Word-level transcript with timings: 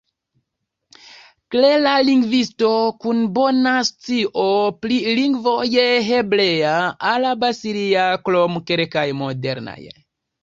Klera 1.55 1.91
lingvisto, 2.05 2.69
kun 3.03 3.19
bona 3.35 3.73
scio 3.89 4.45
pri 4.85 4.97
lingvoj 5.19 5.69
hebrea, 6.07 6.73
araba, 7.13 7.51
siria 7.59 8.07
krom 8.29 8.57
kelkaj 8.71 9.05
modernaj. 9.23 9.79